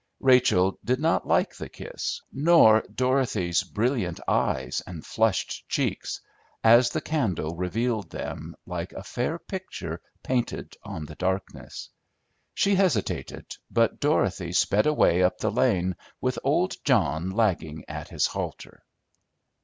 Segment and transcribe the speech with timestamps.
[0.21, 6.19] Rachel did not like the kiss, nor Dorothy's brilliant eyes and flushed cheeks,
[6.63, 11.87] as the candle revealed them like a fair picture painted on the darkness.
[12.55, 18.25] She hesitated, but Dorothy sped away up the lane with old John lagging at his
[18.25, 18.81] halter.